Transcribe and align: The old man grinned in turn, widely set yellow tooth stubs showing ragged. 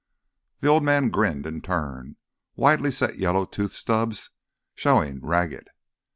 The 0.61 0.67
old 0.67 0.83
man 0.83 1.09
grinned 1.09 1.45
in 1.45 1.61
turn, 1.61 2.15
widely 2.55 2.89
set 2.89 3.19
yellow 3.19 3.45
tooth 3.45 3.73
stubs 3.73 4.31
showing 4.73 5.23
ragged. 5.23 5.69